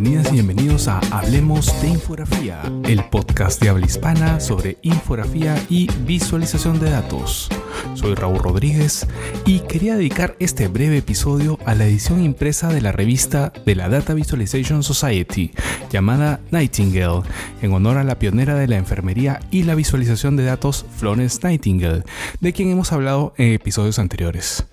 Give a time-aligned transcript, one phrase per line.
[0.00, 6.88] Bienvenidos a Hablemos de Infografía, el podcast de habla hispana sobre infografía y visualización de
[6.90, 7.48] datos.
[7.94, 9.08] Soy Raúl Rodríguez
[9.44, 13.88] y quería dedicar este breve episodio a la edición impresa de la revista de la
[13.88, 15.50] Data Visualization Society,
[15.90, 17.22] llamada Nightingale,
[17.60, 22.04] en honor a la pionera de la enfermería y la visualización de datos Florence Nightingale,
[22.40, 24.64] de quien hemos hablado en episodios anteriores.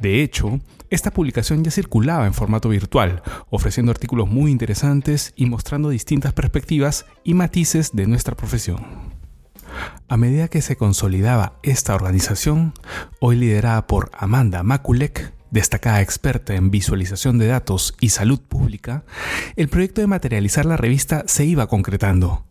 [0.00, 0.60] De hecho,
[0.90, 7.06] esta publicación ya circulaba en formato virtual, ofreciendo artículos muy interesantes y mostrando distintas perspectivas
[7.24, 9.18] y matices de nuestra profesión.
[10.08, 12.72] A medida que se consolidaba esta organización,
[13.20, 19.04] hoy liderada por Amanda Makulek, destacada experta en visualización de datos y salud pública,
[19.56, 22.47] el proyecto de materializar la revista se iba concretando.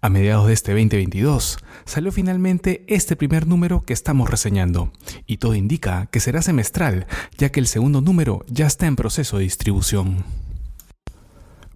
[0.00, 4.92] A mediados de este 2022 salió finalmente este primer número que estamos reseñando,
[5.26, 7.06] y todo indica que será semestral,
[7.36, 10.24] ya que el segundo número ya está en proceso de distribución.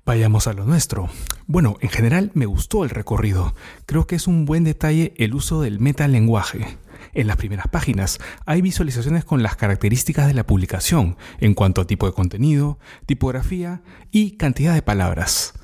[0.05, 1.09] Vayamos a lo nuestro.
[1.47, 3.55] Bueno, en general me gustó el recorrido.
[3.87, 6.77] Creo que es un buen detalle el uso del metalenguaje.
[7.15, 11.87] En las primeras páginas hay visualizaciones con las características de la publicación en cuanto a
[11.87, 15.55] tipo de contenido, tipografía y cantidad de palabras.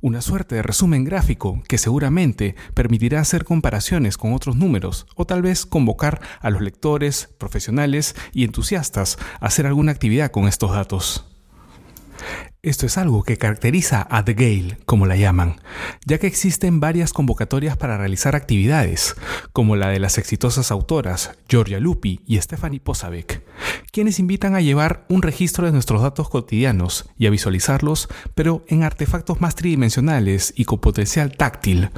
[0.00, 5.42] Una suerte de resumen gráfico que seguramente permitirá hacer comparaciones con otros números o tal
[5.42, 11.37] vez convocar a los lectores, profesionales y entusiastas a hacer alguna actividad con estos datos.
[12.62, 15.60] Esto es algo que caracteriza a The Gale, como la llaman,
[16.04, 19.14] ya que existen varias convocatorias para realizar actividades,
[19.52, 23.44] como la de las exitosas autoras Georgia Lupi y Stephanie Posavec,
[23.92, 28.82] quienes invitan a llevar un registro de nuestros datos cotidianos y a visualizarlos, pero en
[28.82, 31.90] artefactos más tridimensionales y con potencial táctil.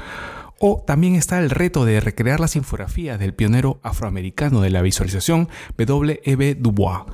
[0.58, 5.48] O también está el reto de recrear las infografías del pionero afroamericano de la visualización
[5.78, 6.56] W.E.B.
[6.56, 7.04] Dubois,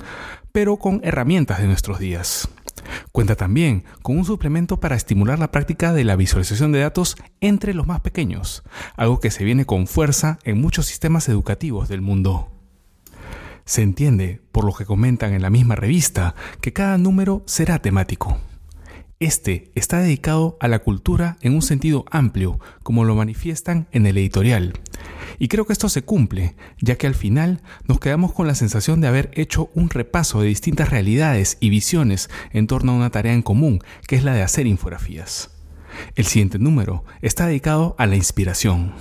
[0.51, 2.49] pero con herramientas de nuestros días.
[3.11, 7.73] Cuenta también con un suplemento para estimular la práctica de la visualización de datos entre
[7.73, 8.63] los más pequeños,
[8.95, 12.49] algo que se viene con fuerza en muchos sistemas educativos del mundo.
[13.65, 18.37] Se entiende, por lo que comentan en la misma revista, que cada número será temático.
[19.19, 24.17] Este está dedicado a la cultura en un sentido amplio, como lo manifiestan en el
[24.17, 24.73] editorial.
[25.39, 29.01] Y creo que esto se cumple, ya que al final nos quedamos con la sensación
[29.01, 33.33] de haber hecho un repaso de distintas realidades y visiones en torno a una tarea
[33.33, 35.51] en común, que es la de hacer infografías.
[36.15, 38.93] El siguiente número está dedicado a la inspiración.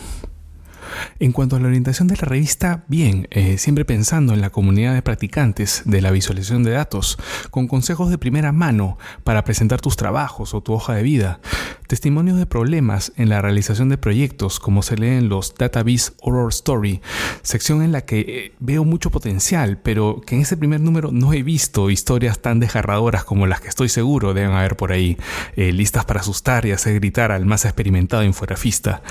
[1.19, 4.95] En cuanto a la orientación de la revista, bien, eh, siempre pensando en la comunidad
[4.95, 7.19] de practicantes de la visualización de datos,
[7.51, 11.41] con consejos de primera mano para presentar tus trabajos o tu hoja de vida,
[11.87, 16.51] testimonios de problemas en la realización de proyectos, como se lee en los Database Horror
[16.51, 17.01] Story,
[17.43, 21.33] sección en la que eh, veo mucho potencial, pero que en ese primer número no
[21.33, 25.17] he visto historias tan desgarradoras como las que estoy seguro deben haber por ahí,
[25.57, 29.03] eh, listas para asustar y hacer gritar al más experimentado infografista.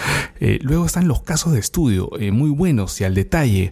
[0.61, 3.71] luego están los casos de estudio eh, muy buenos y al detalle,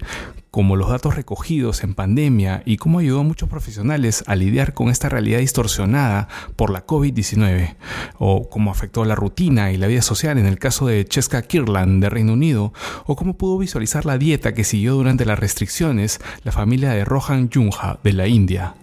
[0.54, 4.90] como los datos recogidos en pandemia y cómo ayudó a muchos profesionales a lidiar con
[4.90, 7.76] esta realidad distorsionada por la COVID-19,
[8.20, 12.04] o cómo afectó la rutina y la vida social en el caso de Cheska Kirland
[12.04, 12.72] de Reino Unido,
[13.08, 17.50] o cómo pudo visualizar la dieta que siguió durante las restricciones la familia de Rohan
[17.52, 18.76] Junha de la India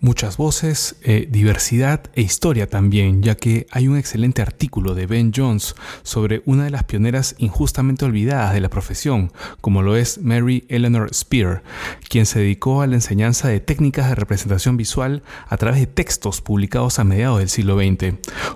[0.00, 5.32] muchas voces, eh, diversidad e historia también, ya que hay un excelente artículo de Ben
[5.34, 10.64] Jones sobre una de las pioneras injustamente olvidadas de la profesión, como lo es Mary
[10.68, 11.62] Eleanor Spear,
[12.08, 16.40] quien se dedicó a la enseñanza de técnicas de representación visual a través de textos
[16.40, 18.14] publicados a mediados del siglo XX,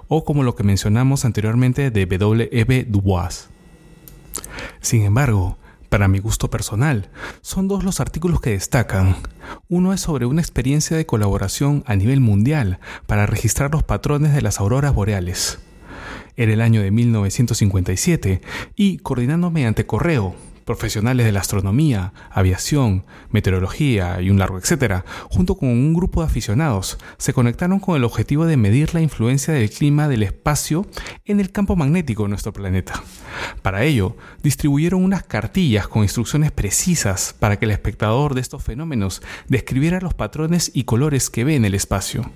[0.09, 2.87] o como lo que mencionamos anteriormente de W.E.B.
[2.89, 3.49] Du Bois.
[4.81, 5.59] Sin embargo,
[5.91, 7.11] para mi gusto personal,
[7.43, 9.17] son dos los artículos que destacan.
[9.69, 14.41] Uno es sobre una experiencia de colaboración a nivel mundial para registrar los patrones de
[14.41, 15.59] las auroras boreales.
[16.37, 18.41] Era el año de 1957
[18.77, 20.35] y, coordinando mediante correo,
[20.65, 26.27] profesionales de la astronomía, aviación, meteorología y un largo etcétera, junto con un grupo de
[26.27, 30.87] aficionados, se conectaron con el objetivo de medir la influencia del clima del espacio
[31.25, 33.03] en el campo magnético de nuestro planeta.
[33.63, 39.23] Para ello, distribuyeron unas cartillas con instrucciones precisas para que el espectador de estos fenómenos
[39.49, 42.31] describiera los patrones y colores que ve en el espacio.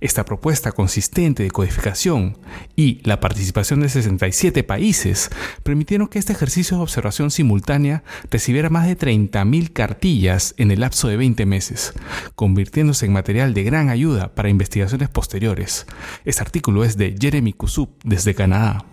[0.00, 2.38] Esta propuesta consistente de codificación
[2.76, 5.30] y la participación de 67 países
[5.62, 11.08] permitieron que este ejercicio de observación simultánea recibiera más de 30.000 cartillas en el lapso
[11.08, 11.92] de 20 meses,
[12.34, 15.86] convirtiéndose en material de gran ayuda para investigaciones posteriores.
[16.24, 18.84] Este artículo es de Jeremy Kusup desde Canadá.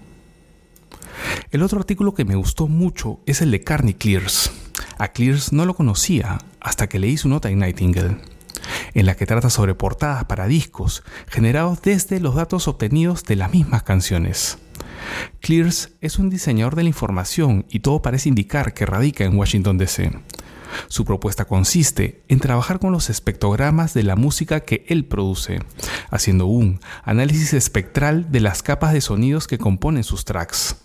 [1.51, 4.51] El otro artículo que me gustó mucho es el de Carney Clears.
[4.97, 8.36] A Clears no lo conocía hasta que leí su nota en Nightingale.
[8.97, 13.53] En la que trata sobre portadas para discos, generados desde los datos obtenidos de las
[13.53, 14.57] mismas canciones.
[15.39, 19.77] Clears es un diseñador de la información y todo parece indicar que radica en Washington,
[19.77, 20.11] D.C.
[20.87, 25.59] Su propuesta consiste en trabajar con los espectrogramas de la música que él produce,
[26.09, 30.75] haciendo un análisis espectral de las capas de sonidos que componen sus tracks.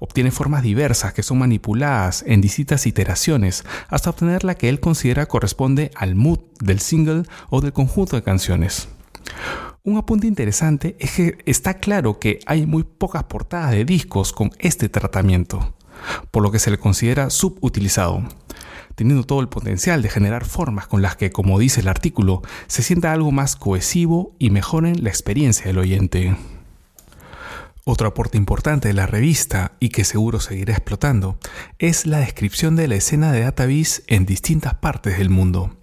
[0.00, 5.26] Obtiene formas diversas que son manipuladas en distintas iteraciones hasta obtener la que él considera
[5.26, 8.88] corresponde al mood del single o del conjunto de canciones.
[9.84, 14.52] Un apunte interesante es que está claro que hay muy pocas portadas de discos con
[14.58, 15.74] este tratamiento,
[16.30, 18.22] por lo que se le considera subutilizado
[18.94, 22.82] teniendo todo el potencial de generar formas con las que, como dice el artículo, se
[22.82, 26.36] sienta algo más cohesivo y mejoren la experiencia del oyente.
[27.84, 31.36] Otro aporte importante de la revista, y que seguro seguirá explotando,
[31.80, 35.76] es la descripción de la escena de Database en distintas partes del mundo.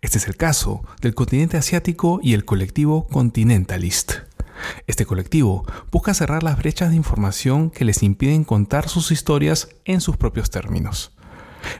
[0.00, 4.14] Este es el caso del continente asiático y el colectivo Continentalist.
[4.88, 10.00] Este colectivo busca cerrar las brechas de información que les impiden contar sus historias en
[10.00, 11.12] sus propios términos.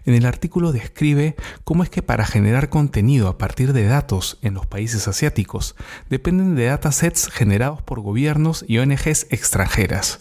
[0.05, 4.55] En el artículo describe cómo es que para generar contenido a partir de datos en
[4.55, 5.77] los países asiáticos
[6.09, 10.21] dependen de datasets generados por gobiernos y ONGs extranjeras,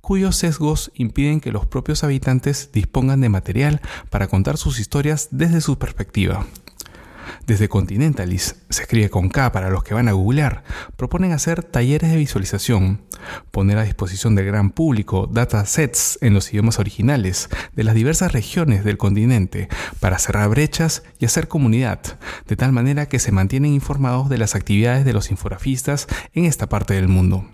[0.00, 3.80] cuyos sesgos impiden que los propios habitantes dispongan de material
[4.10, 6.46] para contar sus historias desde su perspectiva.
[7.46, 10.64] Desde Continentalis, se escribe con K para los que van a googlear,
[10.96, 13.02] proponen hacer talleres de visualización,
[13.50, 18.84] poner a disposición del gran público datasets en los idiomas originales de las diversas regiones
[18.84, 19.68] del continente
[20.00, 22.00] para cerrar brechas y hacer comunidad,
[22.46, 26.68] de tal manera que se mantienen informados de las actividades de los infografistas en esta
[26.68, 27.44] parte del mundo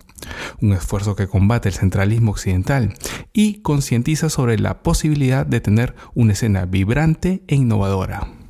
[0.60, 2.94] un esfuerzo que combate el centralismo occidental
[3.32, 8.44] y concientiza sobre la posibilidad de tener una escena vibrante e innovadora.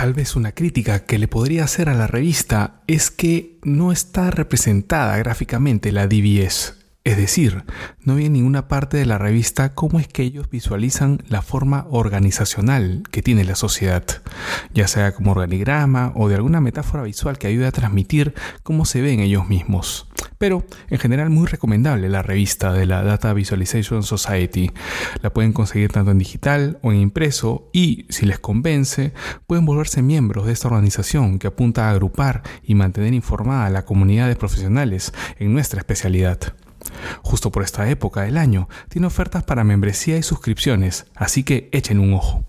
[0.00, 4.30] Tal vez una crítica que le podría hacer a la revista es que no está
[4.30, 6.79] representada gráficamente la DBS.
[7.02, 7.64] Es decir,
[8.04, 11.86] no hay en ninguna parte de la revista cómo es que ellos visualizan la forma
[11.90, 14.04] organizacional que tiene la sociedad,
[14.74, 19.00] ya sea como organigrama o de alguna metáfora visual que ayude a transmitir cómo se
[19.00, 20.10] ven ellos mismos
[20.40, 24.70] pero en general muy recomendable la revista de la Data Visualization Society.
[25.20, 29.12] La pueden conseguir tanto en digital o en impreso y, si les convence,
[29.46, 33.84] pueden volverse miembros de esta organización que apunta a agrupar y mantener informada a la
[33.84, 36.54] comunidad de profesionales en nuestra especialidad.
[37.22, 42.00] Justo por esta época del año, tiene ofertas para membresía y suscripciones, así que echen
[42.00, 42.44] un ojo.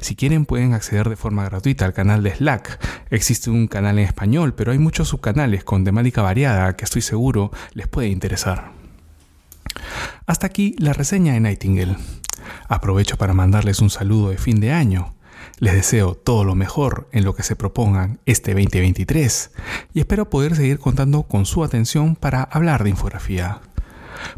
[0.00, 2.78] Si quieren pueden acceder de forma gratuita al canal de Slack.
[3.10, 7.50] Existe un canal en español, pero hay muchos subcanales con temática variada que estoy seguro
[7.72, 8.72] les puede interesar.
[10.26, 11.96] Hasta aquí la reseña de Nightingale.
[12.68, 15.15] Aprovecho para mandarles un saludo de fin de año.
[15.58, 19.50] Les deseo todo lo mejor en lo que se propongan este 2023
[19.94, 23.60] y espero poder seguir contando con su atención para hablar de infografía.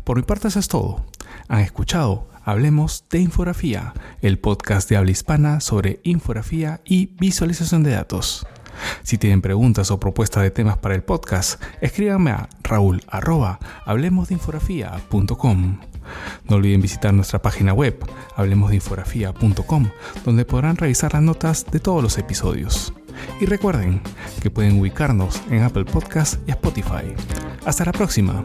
[0.05, 1.07] Por mi parte eso es todo.
[1.49, 7.91] Han escuchado Hablemos de Infografía, el podcast de habla hispana sobre infografía y visualización de
[7.91, 8.47] datos.
[9.03, 13.03] Si tienen preguntas o propuestas de temas para el podcast, escríbanme a raúl
[16.49, 17.99] No olviden visitar nuestra página web,
[18.37, 19.89] hablemosdeinfografía.com,
[20.25, 22.93] donde podrán revisar las notas de todos los episodios.
[23.41, 24.01] Y recuerden
[24.41, 27.15] que pueden ubicarnos en Apple Podcasts y Spotify.
[27.65, 28.43] Hasta la próxima.